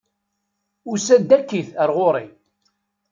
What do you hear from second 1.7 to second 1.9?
ar